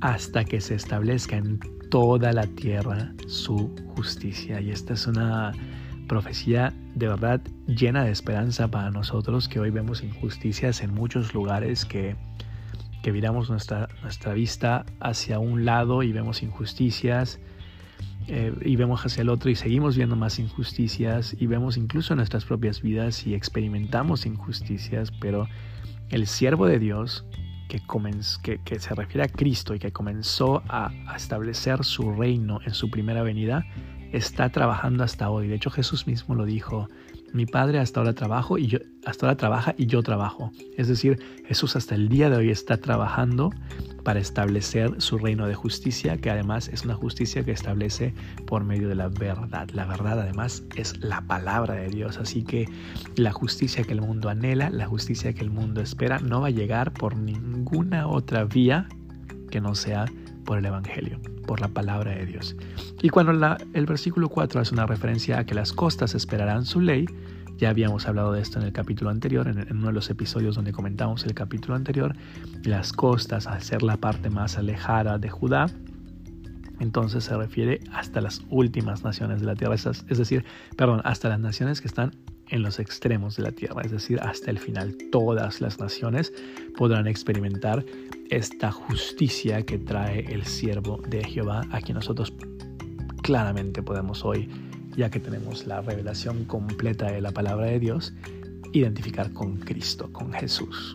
hasta 0.02 0.44
que 0.44 0.60
se 0.60 0.74
establezca 0.74 1.36
en 1.36 1.60
toda 1.88 2.32
la 2.32 2.44
tierra 2.48 3.12
su 3.28 3.72
justicia. 3.94 4.60
Y 4.60 4.70
esta 4.70 4.94
es 4.94 5.06
una 5.06 5.52
profecía 6.08 6.72
de 6.96 7.06
verdad 7.06 7.40
llena 7.68 8.04
de 8.04 8.10
esperanza 8.10 8.68
para 8.68 8.90
nosotros 8.90 9.48
que 9.48 9.60
hoy 9.60 9.70
vemos 9.70 10.02
injusticias 10.02 10.82
en 10.82 10.92
muchos 10.92 11.32
lugares 11.34 11.84
que, 11.84 12.16
que 13.04 13.12
viramos 13.12 13.48
nuestra, 13.48 13.88
nuestra 14.02 14.34
vista 14.34 14.84
hacia 14.98 15.38
un 15.38 15.64
lado 15.64 16.02
y 16.02 16.10
vemos 16.12 16.42
injusticias 16.42 17.38
eh, 18.26 18.52
y 18.60 18.74
vemos 18.74 19.06
hacia 19.06 19.22
el 19.22 19.28
otro 19.28 19.50
y 19.50 19.54
seguimos 19.54 19.96
viendo 19.96 20.16
más 20.16 20.40
injusticias 20.40 21.36
y 21.38 21.46
vemos 21.46 21.76
incluso 21.76 22.16
nuestras 22.16 22.44
propias 22.44 22.82
vidas 22.82 23.24
y 23.24 23.34
experimentamos 23.34 24.26
injusticias, 24.26 25.12
pero 25.12 25.46
el 26.10 26.26
siervo 26.26 26.66
de 26.66 26.80
Dios 26.80 27.24
que, 27.80 28.58
que, 28.58 28.78
se 28.78 28.94
refiere 28.94 29.24
a 29.24 29.28
Cristo 29.28 29.74
y 29.74 29.78
que 29.78 29.92
comenzó 29.92 30.62
a, 30.68 30.90
a 31.06 31.16
establecer 31.16 31.84
su 31.84 32.12
reino 32.12 32.60
en 32.64 32.74
su 32.74 32.90
primera 32.90 33.22
venida, 33.22 33.64
está 34.12 34.50
trabajando 34.50 35.04
hasta 35.04 35.30
hoy. 35.30 35.48
De 35.48 35.54
hecho, 35.54 35.70
Jesús 35.70 36.06
mismo 36.06 36.34
lo 36.34 36.44
dijo 36.44 36.88
mi 37.32 37.46
padre 37.46 37.78
hasta 37.78 38.00
ahora 38.00 38.14
y 38.58 38.66
yo 38.66 38.78
hasta 39.04 39.26
ahora 39.26 39.36
trabaja 39.36 39.74
y 39.76 39.86
yo 39.86 40.02
trabajo. 40.02 40.52
Es 40.76 40.88
decir, 40.88 41.18
Jesús 41.46 41.74
hasta 41.76 41.94
el 41.94 42.08
día 42.08 42.30
de 42.30 42.36
hoy 42.36 42.50
está 42.50 42.76
trabajando 42.76 43.50
para 44.04 44.20
establecer 44.20 45.00
su 45.00 45.18
reino 45.18 45.46
de 45.46 45.54
justicia, 45.54 46.18
que 46.18 46.30
además 46.30 46.68
es 46.68 46.84
una 46.84 46.94
justicia 46.94 47.44
que 47.44 47.52
establece 47.52 48.14
por 48.46 48.64
medio 48.64 48.88
de 48.88 48.94
la 48.94 49.08
verdad. 49.08 49.68
La 49.70 49.86
verdad 49.86 50.20
además 50.20 50.62
es 50.76 51.02
la 51.02 51.20
palabra 51.22 51.74
de 51.74 51.88
Dios, 51.88 52.18
así 52.18 52.44
que 52.44 52.68
la 53.16 53.32
justicia 53.32 53.84
que 53.84 53.92
el 53.92 54.00
mundo 54.00 54.28
anhela, 54.28 54.70
la 54.70 54.86
justicia 54.86 55.32
que 55.32 55.42
el 55.42 55.50
mundo 55.50 55.80
espera, 55.80 56.18
no 56.18 56.42
va 56.42 56.48
a 56.48 56.50
llegar 56.50 56.92
por 56.92 57.16
ninguna 57.16 58.06
otra 58.06 58.44
vía 58.44 58.88
que 59.50 59.60
no 59.60 59.74
sea 59.74 60.06
por 60.44 60.58
el 60.58 60.64
Evangelio, 60.64 61.20
por 61.46 61.60
la 61.60 61.68
palabra 61.68 62.12
de 62.12 62.26
Dios. 62.26 62.56
Y 63.00 63.08
cuando 63.08 63.32
el 63.72 63.86
versículo 63.86 64.28
4 64.28 64.60
hace 64.60 64.74
una 64.74 64.86
referencia 64.86 65.38
a 65.38 65.44
que 65.44 65.54
las 65.54 65.72
costas 65.72 66.14
esperarán 66.14 66.64
su 66.64 66.80
ley, 66.80 67.06
ya 67.58 67.70
habíamos 67.70 68.08
hablado 68.08 68.32
de 68.32 68.40
esto 68.40 68.58
en 68.58 68.66
el 68.66 68.72
capítulo 68.72 69.10
anterior, 69.10 69.46
en, 69.46 69.76
uno 69.76 69.88
de 69.88 69.92
los 69.92 70.10
episodios 70.10 70.56
donde 70.56 70.72
comentamos 70.72 71.24
el 71.24 71.34
capítulo 71.34 71.74
anterior, 71.74 72.16
las 72.64 72.92
costas 72.92 73.46
al 73.46 73.62
ser 73.62 73.82
la 73.82 73.96
parte 73.96 74.30
más 74.30 74.58
alejada 74.58 75.18
de 75.18 75.28
Judá, 75.28 75.66
entonces 76.80 77.24
se 77.24 77.36
refiere 77.36 77.80
hasta 77.92 78.20
las 78.20 78.42
últimas 78.50 79.04
naciones 79.04 79.40
de 79.40 79.46
la 79.46 79.54
tierra, 79.54 79.74
es 79.74 80.18
decir, 80.18 80.44
perdón, 80.76 81.00
hasta 81.04 81.28
las 81.28 81.38
naciones 81.38 81.80
que 81.80 81.86
están 81.86 82.12
en 82.52 82.62
los 82.62 82.78
extremos 82.78 83.36
de 83.36 83.42
la 83.42 83.52
tierra, 83.52 83.82
es 83.82 83.90
decir, 83.90 84.20
hasta 84.20 84.50
el 84.50 84.58
final. 84.58 84.96
Todas 85.10 85.60
las 85.60 85.80
naciones 85.80 86.32
podrán 86.76 87.08
experimentar 87.08 87.84
esta 88.30 88.70
justicia 88.70 89.62
que 89.62 89.78
trae 89.78 90.32
el 90.32 90.44
siervo 90.44 91.00
de 91.08 91.24
Jehová, 91.24 91.62
a 91.72 91.80
quien 91.80 91.96
nosotros 91.96 92.32
claramente 93.22 93.82
podemos 93.82 94.24
hoy, 94.24 94.48
ya 94.96 95.10
que 95.10 95.18
tenemos 95.18 95.66
la 95.66 95.80
revelación 95.80 96.44
completa 96.44 97.10
de 97.10 97.22
la 97.22 97.32
palabra 97.32 97.66
de 97.66 97.80
Dios, 97.80 98.12
identificar 98.72 99.32
con 99.32 99.56
Cristo, 99.56 100.12
con 100.12 100.32
Jesús. 100.32 100.94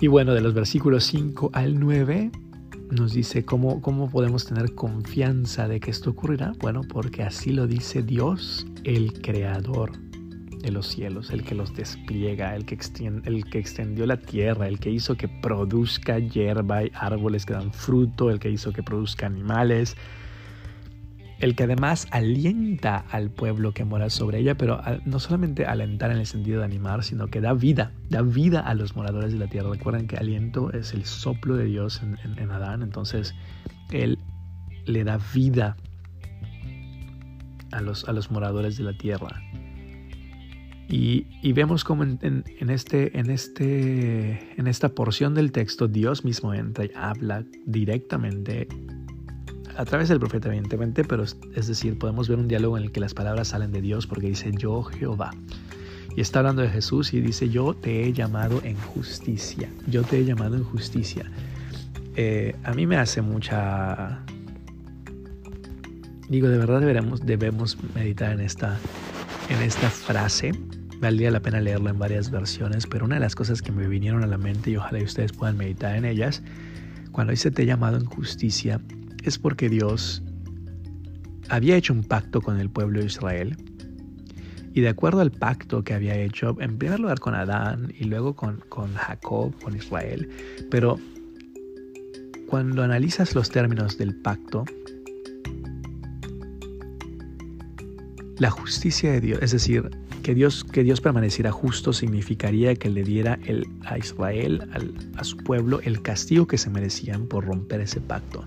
Y 0.00 0.06
bueno, 0.06 0.32
de 0.32 0.40
los 0.40 0.54
versículos 0.54 1.04
5 1.04 1.50
al 1.52 1.78
9 1.78 2.30
nos 2.90 3.12
dice 3.12 3.44
cómo, 3.44 3.80
cómo 3.80 4.10
podemos 4.10 4.46
tener 4.46 4.74
confianza 4.74 5.68
de 5.68 5.80
que 5.80 5.90
esto 5.90 6.10
ocurrirá. 6.10 6.52
Bueno, 6.60 6.82
porque 6.82 7.22
así 7.22 7.52
lo 7.52 7.66
dice 7.66 8.02
Dios, 8.02 8.66
el 8.84 9.12
creador 9.20 9.92
de 10.62 10.70
los 10.70 10.88
cielos, 10.88 11.30
el 11.30 11.42
que 11.42 11.54
los 11.54 11.74
despliega, 11.74 12.54
el 12.54 12.64
que, 12.66 12.78
el 13.24 13.44
que 13.44 13.58
extendió 13.58 14.06
la 14.06 14.18
tierra, 14.18 14.68
el 14.68 14.78
que 14.78 14.90
hizo 14.90 15.16
que 15.16 15.28
produzca 15.28 16.18
hierba 16.18 16.84
y 16.84 16.92
árboles 16.94 17.46
que 17.46 17.54
dan 17.54 17.72
fruto, 17.72 18.30
el 18.30 18.38
que 18.38 18.50
hizo 18.50 18.72
que 18.72 18.82
produzca 18.82 19.26
animales, 19.26 19.96
el 21.40 21.56
que 21.56 21.64
además 21.64 22.06
alienta 22.10 23.04
al 23.10 23.30
pueblo 23.30 23.72
que 23.72 23.84
mora 23.84 24.10
sobre 24.10 24.38
ella, 24.38 24.56
pero 24.56 24.80
no 25.06 25.18
solamente 25.18 25.64
alentar 25.64 26.10
en 26.10 26.18
el 26.18 26.26
sentido 26.26 26.60
de 26.60 26.66
animar, 26.66 27.02
sino 27.02 27.28
que 27.28 27.40
da 27.40 27.54
vida, 27.54 27.92
da 28.10 28.20
vida 28.20 28.60
a 28.60 28.74
los 28.74 28.94
moradores 28.94 29.32
de 29.32 29.38
la 29.38 29.48
tierra. 29.48 29.70
Recuerden 29.70 30.06
que 30.06 30.16
aliento 30.16 30.70
es 30.72 30.92
el 30.92 31.06
soplo 31.06 31.56
de 31.56 31.64
Dios 31.64 32.02
en, 32.02 32.50
Adán, 32.50 32.82
entonces 32.82 33.34
Él 33.90 34.18
le 34.84 35.02
da 35.04 35.18
vida 35.34 35.76
a 37.72 37.80
los, 37.80 38.06
a 38.06 38.12
los 38.12 38.30
moradores 38.30 38.76
de 38.76 38.84
la 38.84 38.92
tierra. 38.92 39.40
Y, 40.90 41.52
vemos 41.52 41.84
como 41.84 42.02
en, 42.02 42.44
este, 42.68 43.18
en, 43.18 43.30
este, 43.30 44.60
en 44.60 44.66
esta 44.66 44.88
porción 44.88 45.34
del 45.34 45.52
texto 45.52 45.86
Dios 45.86 46.24
mismo 46.24 46.52
entra 46.52 46.84
y 46.84 46.90
habla 46.96 47.44
directamente 47.64 48.66
a 49.76 49.84
través 49.84 50.08
del 50.08 50.18
profeta, 50.18 50.48
evidentemente, 50.48 51.04
pero 51.04 51.24
es 51.24 51.66
decir, 51.66 51.98
podemos 51.98 52.28
ver 52.28 52.38
un 52.38 52.48
diálogo 52.48 52.76
en 52.78 52.84
el 52.84 52.92
que 52.92 53.00
las 53.00 53.14
palabras 53.14 53.48
salen 53.48 53.72
de 53.72 53.80
Dios 53.80 54.06
porque 54.06 54.28
dice 54.28 54.52
yo 54.56 54.82
Jehová. 54.82 55.32
Y 56.16 56.20
está 56.20 56.40
hablando 56.40 56.62
de 56.62 56.68
Jesús 56.68 57.14
y 57.14 57.20
dice 57.20 57.48
yo 57.48 57.74
te 57.74 58.04
he 58.04 58.12
llamado 58.12 58.60
en 58.64 58.76
justicia. 58.76 59.68
Yo 59.86 60.02
te 60.02 60.18
he 60.18 60.24
llamado 60.24 60.56
en 60.56 60.64
justicia. 60.64 61.30
Eh, 62.16 62.56
a 62.64 62.72
mí 62.74 62.86
me 62.86 62.96
hace 62.96 63.22
mucha... 63.22 64.20
Digo, 66.28 66.48
de 66.48 66.58
verdad 66.58 66.80
debemos, 66.80 67.24
debemos 67.24 67.76
meditar 67.94 68.32
en 68.32 68.40
esta, 68.40 68.78
en 69.48 69.62
esta 69.62 69.90
frase. 69.90 70.52
Valdría 71.00 71.30
la 71.30 71.40
pena 71.40 71.60
leerla 71.60 71.90
en 71.90 71.98
varias 71.98 72.30
versiones, 72.30 72.86
pero 72.86 73.04
una 73.04 73.16
de 73.16 73.20
las 73.20 73.34
cosas 73.34 73.62
que 73.62 73.72
me 73.72 73.88
vinieron 73.88 74.22
a 74.22 74.26
la 74.26 74.38
mente 74.38 74.70
y 74.70 74.76
ojalá 74.76 75.02
ustedes 75.02 75.32
puedan 75.32 75.56
meditar 75.56 75.96
en 75.96 76.04
ellas, 76.04 76.42
cuando 77.10 77.30
dice 77.32 77.50
te 77.50 77.62
he 77.62 77.66
llamado 77.66 77.96
en 77.96 78.04
justicia, 78.04 78.80
es 79.24 79.38
porque 79.38 79.68
Dios 79.68 80.22
había 81.48 81.76
hecho 81.76 81.92
un 81.92 82.04
pacto 82.04 82.40
con 82.40 82.58
el 82.58 82.70
pueblo 82.70 83.00
de 83.00 83.06
Israel 83.06 83.56
y 84.72 84.80
de 84.80 84.88
acuerdo 84.88 85.20
al 85.20 85.32
pacto 85.32 85.82
que 85.82 85.94
había 85.94 86.16
hecho, 86.16 86.56
en 86.60 86.78
primer 86.78 87.00
lugar 87.00 87.18
con 87.18 87.34
Adán 87.34 87.92
y 87.98 88.04
luego 88.04 88.36
con, 88.36 88.62
con 88.68 88.94
Jacob, 88.94 89.52
con 89.60 89.76
Israel, 89.76 90.28
pero 90.70 90.98
cuando 92.46 92.82
analizas 92.82 93.34
los 93.34 93.50
términos 93.50 93.98
del 93.98 94.14
pacto, 94.14 94.64
la 98.38 98.50
justicia 98.50 99.12
de 99.12 99.20
Dios, 99.20 99.38
es 99.42 99.52
decir, 99.52 99.90
que 100.22 100.34
Dios, 100.34 100.64
que 100.64 100.82
Dios 100.82 101.00
permaneciera 101.00 101.50
justo 101.50 101.92
significaría 101.92 102.74
que 102.74 102.90
le 102.90 103.04
diera 103.04 103.38
el, 103.44 103.66
a 103.84 103.98
Israel, 103.98 104.68
a 105.16 105.24
su 105.24 105.36
pueblo, 105.38 105.80
el 105.82 106.02
castigo 106.02 106.46
que 106.46 106.58
se 106.58 106.70
merecían 106.70 107.26
por 107.26 107.44
romper 107.46 107.80
ese 107.80 108.00
pacto. 108.00 108.44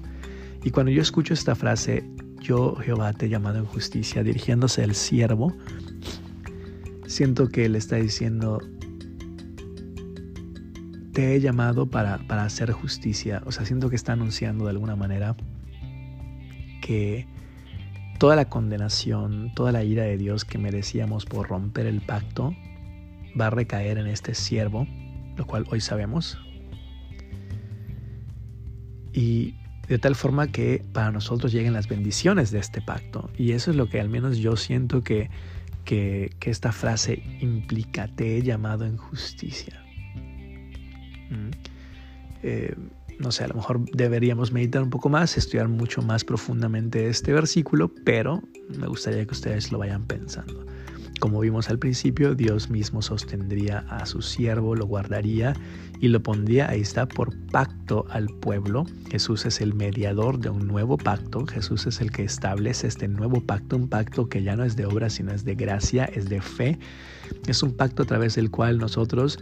Y 0.63 0.71
cuando 0.71 0.91
yo 0.91 1.01
escucho 1.01 1.33
esta 1.33 1.55
frase, 1.55 2.09
yo 2.39 2.75
Jehová 2.75 3.13
te 3.13 3.25
he 3.25 3.29
llamado 3.29 3.59
en 3.59 3.65
justicia, 3.65 4.23
dirigiéndose 4.23 4.83
al 4.83 4.95
siervo, 4.95 5.53
siento 7.05 7.49
que 7.49 7.65
él 7.65 7.75
está 7.75 7.97
diciendo, 7.97 8.61
te 11.13 11.35
he 11.35 11.41
llamado 11.41 11.85
para, 11.85 12.17
para 12.27 12.45
hacer 12.45 12.71
justicia. 12.71 13.41
O 13.45 13.51
sea, 13.51 13.65
siento 13.65 13.89
que 13.89 13.95
está 13.95 14.13
anunciando 14.13 14.65
de 14.65 14.71
alguna 14.71 14.95
manera 14.95 15.35
que 16.81 17.27
toda 18.19 18.35
la 18.35 18.45
condenación, 18.45 19.51
toda 19.55 19.71
la 19.71 19.83
ira 19.83 20.03
de 20.03 20.17
Dios 20.17 20.45
que 20.45 20.57
merecíamos 20.57 21.25
por 21.25 21.49
romper 21.49 21.85
el 21.85 22.01
pacto 22.01 22.55
va 23.39 23.47
a 23.47 23.49
recaer 23.49 23.97
en 23.97 24.07
este 24.07 24.33
siervo, 24.33 24.87
lo 25.35 25.45
cual 25.45 25.65
hoy 25.69 25.81
sabemos. 25.81 26.37
Y 29.11 29.55
de 29.87 29.97
tal 29.99 30.15
forma 30.15 30.47
que 30.47 30.83
para 30.93 31.11
nosotros 31.11 31.51
lleguen 31.51 31.73
las 31.73 31.87
bendiciones 31.87 32.51
de 32.51 32.59
este 32.59 32.81
pacto. 32.81 33.29
Y 33.37 33.51
eso 33.51 33.71
es 33.71 33.77
lo 33.77 33.89
que 33.89 33.99
al 33.99 34.09
menos 34.09 34.37
yo 34.37 34.55
siento 34.55 35.03
que, 35.03 35.29
que, 35.85 36.29
esta 36.41 36.71
frase 36.71 37.21
implica, 37.39 38.07
te 38.07 38.37
he 38.37 38.41
llamado 38.41 38.85
en 38.85 38.97
justicia. 38.97 39.83
Mm. 41.29 41.51
Eh, 42.43 42.75
no 43.19 43.31
sé, 43.31 43.43
a 43.43 43.47
lo 43.47 43.55
mejor 43.55 43.85
deberíamos 43.91 44.51
meditar 44.51 44.81
un 44.81 44.89
poco 44.89 45.09
más, 45.09 45.37
estudiar 45.37 45.67
mucho 45.67 46.01
más 46.01 46.23
profundamente 46.23 47.07
este 47.07 47.31
versículo, 47.31 47.91
pero 48.03 48.41
me 48.77 48.87
gustaría 48.87 49.25
que 49.25 49.31
ustedes 49.31 49.71
lo 49.71 49.79
vayan 49.79 50.05
pensando. 50.05 50.65
Como 51.19 51.39
vimos 51.39 51.69
al 51.69 51.79
principio, 51.79 52.35
Dios 52.35 52.69
mismo 52.69 53.01
sostendría 53.01 53.79
a 53.89 54.05
su 54.05 54.21
siervo, 54.21 54.75
lo 54.75 54.87
guardaría 54.87 55.53
y 56.01 56.09
lo 56.09 56.21
pondría, 56.21 56.69
ahí 56.69 56.81
está, 56.81 57.07
por 57.07 57.33
pacto 57.47 57.72
al 58.09 58.27
pueblo. 58.27 58.85
Jesús 59.09 59.45
es 59.45 59.61
el 59.61 59.73
mediador 59.73 60.39
de 60.39 60.49
un 60.49 60.67
nuevo 60.67 60.97
pacto, 60.97 61.45
Jesús 61.45 61.85
es 61.85 62.01
el 62.01 62.11
que 62.11 62.23
establece 62.23 62.87
este 62.87 63.07
nuevo 63.07 63.41
pacto, 63.41 63.75
un 63.75 63.87
pacto 63.87 64.29
que 64.29 64.41
ya 64.41 64.55
no 64.55 64.63
es 64.63 64.75
de 64.75 64.85
obra, 64.85 65.09
sino 65.09 65.31
es 65.33 65.43
de 65.43 65.55
gracia, 65.55 66.05
es 66.05 66.29
de 66.29 66.41
fe. 66.41 66.79
Es 67.47 67.61
un 67.61 67.75
pacto 67.75 68.03
a 68.03 68.05
través 68.05 68.35
del 68.35 68.49
cual 68.51 68.77
nosotros 68.77 69.39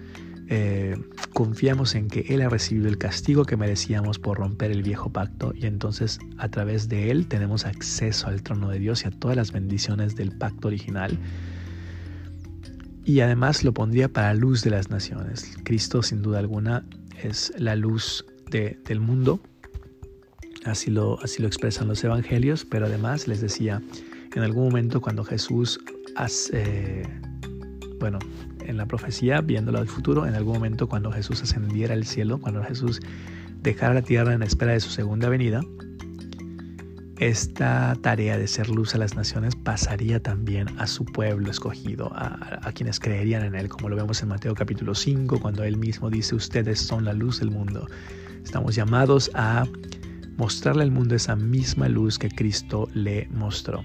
eh, 0.49 0.97
confiamos 1.33 1.95
en 1.95 2.07
que 2.07 2.25
Él 2.29 2.41
ha 2.41 2.49
recibido 2.49 2.87
el 2.89 2.97
castigo 2.97 3.45
que 3.45 3.55
merecíamos 3.57 4.19
por 4.19 4.37
romper 4.37 4.71
el 4.71 4.83
viejo 4.83 5.09
pacto 5.09 5.53
y 5.55 5.65
entonces 5.65 6.19
a 6.37 6.49
través 6.49 6.89
de 6.89 7.11
Él 7.11 7.27
tenemos 7.27 7.65
acceso 7.65 8.27
al 8.27 8.41
trono 8.41 8.69
de 8.69 8.79
Dios 8.79 9.03
y 9.03 9.07
a 9.07 9.11
todas 9.11 9.37
las 9.37 9.51
bendiciones 9.51 10.15
del 10.15 10.37
pacto 10.37 10.67
original. 10.67 11.17
Y 13.05 13.21
además 13.21 13.63
lo 13.63 13.73
pondría 13.73 14.09
para 14.09 14.33
luz 14.33 14.63
de 14.63 14.71
las 14.71 14.89
naciones. 14.89 15.57
Cristo 15.63 16.03
sin 16.03 16.21
duda 16.21 16.39
alguna 16.39 16.85
es 17.23 17.53
la 17.57 17.75
luz 17.75 18.25
del 18.51 18.99
mundo. 18.99 19.39
Así 20.65 20.91
lo, 20.91 21.19
así 21.23 21.41
lo 21.41 21.47
expresan 21.47 21.87
los 21.87 22.03
evangelios, 22.03 22.65
pero 22.65 22.85
además 22.85 23.27
les 23.27 23.41
decía, 23.41 23.81
en 24.35 24.43
algún 24.43 24.65
momento 24.65 25.01
cuando 25.01 25.23
Jesús 25.23 25.79
hace, 26.15 27.03
bueno, 27.99 28.19
en 28.59 28.77
la 28.77 28.85
profecía, 28.85 29.41
viéndolo 29.41 29.79
al 29.79 29.87
futuro, 29.87 30.27
en 30.27 30.35
algún 30.35 30.53
momento 30.53 30.87
cuando 30.87 31.11
Jesús 31.11 31.41
ascendiera 31.41 31.93
al 31.93 32.05
cielo, 32.05 32.39
cuando 32.39 32.63
Jesús 32.63 32.99
dejara 33.61 33.95
la 33.95 34.01
tierra 34.01 34.33
en 34.33 34.43
espera 34.43 34.73
de 34.73 34.79
su 34.79 34.91
segunda 34.91 35.29
venida, 35.29 35.61
esta 37.21 37.95
tarea 38.01 38.35
de 38.35 38.47
ser 38.47 38.69
luz 38.69 38.95
a 38.95 38.97
las 38.97 39.15
naciones 39.15 39.55
pasaría 39.55 40.19
también 40.19 40.67
a 40.79 40.87
su 40.87 41.05
pueblo 41.05 41.51
escogido, 41.51 42.11
a, 42.15 42.71
quienes 42.73 42.99
creerían 42.99 43.43
en 43.43 43.53
él, 43.53 43.69
como 43.69 43.89
lo 43.89 43.95
vemos 43.95 44.23
en 44.23 44.29
Mateo 44.29 44.55
capítulo 44.55 44.95
5, 44.95 45.39
cuando 45.39 45.63
él 45.63 45.77
mismo 45.77 46.09
dice, 46.09 46.33
ustedes 46.33 46.79
son 46.79 47.05
la 47.05 47.13
luz 47.13 47.39
del 47.39 47.51
mundo. 47.51 47.87
Estamos 48.43 48.75
llamados 48.75 49.31
a 49.33 49.65
mostrarle 50.37 50.83
al 50.83 50.91
mundo 50.91 51.15
esa 51.15 51.35
misma 51.35 51.87
luz 51.87 52.17
que 52.17 52.29
Cristo 52.29 52.89
le 52.93 53.27
mostró. 53.31 53.83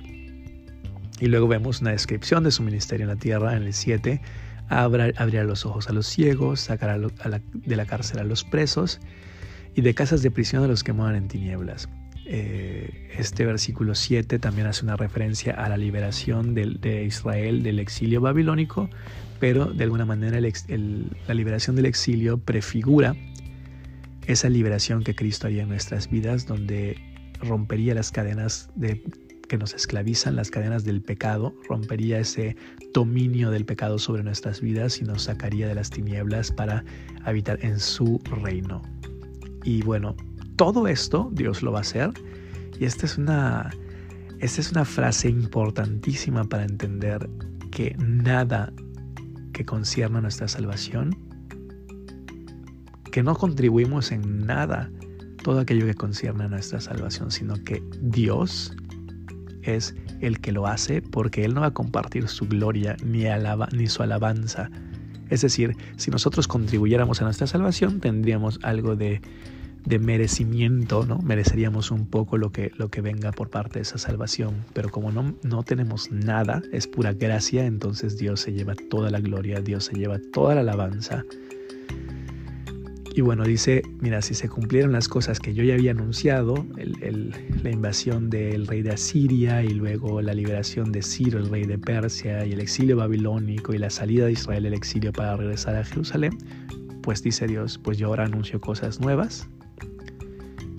Y 1.20 1.26
luego 1.26 1.48
vemos 1.48 1.80
una 1.80 1.90
descripción 1.90 2.44
de 2.44 2.50
su 2.50 2.62
ministerio 2.62 3.04
en 3.04 3.08
la 3.08 3.16
tierra 3.16 3.56
en 3.56 3.62
el 3.62 3.72
7, 3.72 4.20
abrirá 4.68 5.44
los 5.44 5.64
ojos 5.64 5.88
a 5.88 5.92
los 5.92 6.06
ciegos, 6.06 6.60
sacará 6.60 6.98
de 6.98 7.76
la 7.76 7.86
cárcel 7.86 8.18
a 8.18 8.24
los 8.24 8.44
presos 8.44 9.00
y 9.74 9.82
de 9.82 9.94
casas 9.94 10.22
de 10.22 10.30
prisión 10.30 10.64
a 10.64 10.66
los 10.66 10.82
que 10.82 10.92
moran 10.92 11.16
en 11.16 11.28
tinieblas. 11.28 11.88
Eh, 12.28 13.08
este 13.16 13.46
versículo 13.46 13.94
7 13.94 14.40
también 14.40 14.66
hace 14.66 14.84
una 14.84 14.96
referencia 14.96 15.52
a 15.52 15.68
la 15.68 15.76
liberación 15.76 16.54
de, 16.54 17.04
Israel 17.04 17.62
del 17.62 17.78
exilio 17.78 18.20
babilónico, 18.20 18.90
pero 19.38 19.66
de 19.66 19.84
alguna 19.84 20.04
manera 20.06 20.40
la 20.40 21.34
liberación 21.34 21.76
del 21.76 21.86
exilio 21.86 22.38
prefigura 22.38 23.14
esa 24.26 24.48
liberación 24.48 25.02
que 25.02 25.14
Cristo 25.14 25.46
haría 25.46 25.62
en 25.62 25.68
nuestras 25.68 26.10
vidas, 26.10 26.46
donde 26.46 26.96
rompería 27.40 27.94
las 27.94 28.10
cadenas 28.10 28.70
de 28.74 29.02
que 29.48 29.56
nos 29.56 29.74
esclavizan 29.74 30.36
las 30.36 30.50
cadenas 30.50 30.84
del 30.84 31.00
pecado, 31.00 31.54
rompería 31.68 32.18
ese 32.18 32.56
dominio 32.92 33.50
del 33.50 33.64
pecado 33.64 33.98
sobre 33.98 34.24
nuestras 34.24 34.60
vidas 34.60 35.00
y 35.00 35.04
nos 35.04 35.22
sacaría 35.22 35.68
de 35.68 35.74
las 35.74 35.90
tinieblas 35.90 36.50
para 36.50 36.84
habitar 37.24 37.64
en 37.64 37.78
su 37.78 38.20
reino. 38.42 38.82
Y 39.62 39.82
bueno, 39.82 40.16
todo 40.56 40.88
esto 40.88 41.30
Dios 41.32 41.62
lo 41.62 41.72
va 41.72 41.78
a 41.78 41.82
hacer 41.82 42.10
y 42.78 42.84
esta 42.84 43.06
es 43.06 43.18
una, 43.18 43.70
esta 44.40 44.60
es 44.60 44.72
una 44.72 44.84
frase 44.84 45.28
importantísima 45.28 46.44
para 46.44 46.64
entender 46.64 47.28
que 47.70 47.94
nada 47.98 48.72
que 49.52 49.64
concierne 49.64 50.18
a 50.18 50.22
nuestra 50.22 50.48
salvación, 50.48 51.16
que 53.16 53.22
no 53.22 53.34
contribuimos 53.34 54.12
en 54.12 54.44
nada 54.44 54.90
todo 55.42 55.60
aquello 55.60 55.86
que 55.86 55.94
concierne 55.94 56.44
a 56.44 56.48
nuestra 56.48 56.82
salvación, 56.82 57.30
sino 57.30 57.54
que 57.64 57.82
Dios 58.02 58.76
es 59.62 59.94
el 60.20 60.38
que 60.38 60.52
lo 60.52 60.66
hace 60.66 61.00
porque 61.00 61.46
Él 61.46 61.54
no 61.54 61.62
va 61.62 61.68
a 61.68 61.72
compartir 61.72 62.28
su 62.28 62.46
gloria 62.46 62.94
ni, 63.02 63.24
alaba, 63.24 63.70
ni 63.72 63.86
su 63.86 64.02
alabanza. 64.02 64.68
Es 65.30 65.40
decir, 65.40 65.78
si 65.96 66.10
nosotros 66.10 66.46
contribuyéramos 66.46 67.22
a 67.22 67.24
nuestra 67.24 67.46
salvación, 67.46 68.00
tendríamos 68.00 68.60
algo 68.62 68.96
de, 68.96 69.22
de 69.86 69.98
merecimiento, 69.98 71.06
¿no? 71.06 71.18
Mereceríamos 71.20 71.90
un 71.90 72.04
poco 72.04 72.36
lo 72.36 72.52
que, 72.52 72.70
lo 72.76 72.90
que 72.90 73.00
venga 73.00 73.32
por 73.32 73.48
parte 73.48 73.78
de 73.78 73.84
esa 73.84 73.96
salvación. 73.96 74.56
Pero 74.74 74.90
como 74.90 75.10
no, 75.10 75.34
no 75.42 75.62
tenemos 75.62 76.12
nada, 76.12 76.60
es 76.70 76.86
pura 76.86 77.14
gracia, 77.14 77.64
entonces 77.64 78.18
Dios 78.18 78.40
se 78.40 78.52
lleva 78.52 78.74
toda 78.90 79.08
la 79.08 79.20
gloria, 79.20 79.62
Dios 79.62 79.86
se 79.86 79.94
lleva 79.94 80.18
toda 80.34 80.54
la 80.54 80.60
alabanza. 80.60 81.24
Y 83.16 83.22
bueno, 83.22 83.44
dice, 83.44 83.82
mira, 84.02 84.20
si 84.20 84.34
se 84.34 84.46
cumplieron 84.46 84.92
las 84.92 85.08
cosas 85.08 85.40
que 85.40 85.54
yo 85.54 85.64
ya 85.64 85.72
había 85.72 85.92
anunciado, 85.92 86.66
la 86.76 87.70
invasión 87.70 88.28
del 88.28 88.66
rey 88.66 88.82
de 88.82 88.90
Asiria 88.90 89.64
y 89.64 89.70
luego 89.70 90.20
la 90.20 90.34
liberación 90.34 90.92
de 90.92 91.00
Ciro, 91.00 91.38
el 91.38 91.48
rey 91.48 91.64
de 91.64 91.78
Persia, 91.78 92.44
y 92.44 92.52
el 92.52 92.60
exilio 92.60 92.98
babilónico 92.98 93.72
y 93.72 93.78
la 93.78 93.88
salida 93.88 94.26
de 94.26 94.32
Israel 94.32 94.64
del 94.64 94.74
exilio 94.74 95.14
para 95.14 95.34
regresar 95.34 95.76
a 95.76 95.84
Jerusalén, 95.84 96.36
pues 97.02 97.22
dice 97.22 97.46
Dios, 97.46 97.78
pues 97.78 97.96
yo 97.96 98.08
ahora 98.08 98.26
anuncio 98.26 98.60
cosas 98.60 99.00
nuevas. 99.00 99.48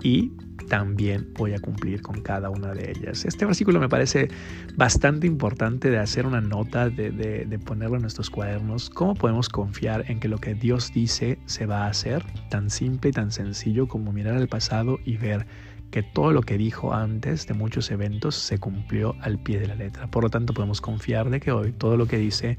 Y 0.04 0.30
también 0.68 1.32
voy 1.34 1.54
a 1.54 1.58
cumplir 1.58 2.02
con 2.02 2.20
cada 2.20 2.50
una 2.50 2.72
de 2.72 2.90
ellas. 2.90 3.24
Este 3.24 3.44
versículo 3.44 3.80
me 3.80 3.88
parece 3.88 4.28
bastante 4.76 5.26
importante 5.26 5.90
de 5.90 5.98
hacer 5.98 6.26
una 6.26 6.40
nota, 6.40 6.90
de, 6.90 7.60
ponerlo 7.64 7.96
en 7.96 8.02
nuestros 8.02 8.30
cuadernos. 8.30 8.90
¿Cómo 8.90 9.14
podemos 9.14 9.48
confiar 9.48 10.04
en 10.08 10.20
que 10.20 10.28
lo 10.28 10.38
que 10.38 10.54
Dios 10.54 10.92
dice 10.92 11.38
se 11.46 11.66
va 11.66 11.84
a 11.84 11.88
hacer? 11.88 12.24
Tan 12.50 12.70
simple 12.70 13.10
y 13.10 13.12
tan 13.12 13.32
sencillo 13.32 13.88
como 13.88 14.12
mirar 14.12 14.36
al 14.36 14.48
pasado 14.48 14.98
y 15.04 15.16
ver 15.16 15.46
que 15.90 16.02
todo 16.02 16.32
lo 16.32 16.42
que 16.42 16.58
dijo 16.58 16.92
antes 16.92 17.46
de 17.46 17.54
muchos 17.54 17.90
eventos 17.90 18.34
se 18.34 18.58
cumplió 18.58 19.16
al 19.22 19.38
pie 19.38 19.58
de 19.58 19.66
la 19.66 19.74
letra. 19.74 20.06
Por 20.08 20.22
lo 20.22 20.30
tanto, 20.30 20.52
podemos 20.52 20.80
confiar 20.80 21.30
de 21.30 21.40
que 21.40 21.50
hoy 21.50 21.72
todo 21.72 21.96
lo 21.96 22.06
que 22.06 22.18
dice 22.18 22.58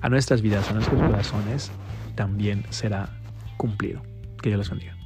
a 0.00 0.08
nuestras 0.08 0.40
vidas, 0.40 0.70
a 0.70 0.72
nuestros 0.72 1.00
corazones, 1.00 1.70
también 2.14 2.64
será 2.70 3.10
cumplido. 3.58 4.02
Que 4.42 4.48
Dios 4.48 4.58
los 4.58 4.70
bendiga. 4.70 5.03